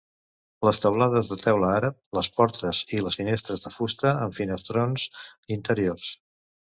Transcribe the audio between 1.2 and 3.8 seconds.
de teula àrab, les portes i les finestres de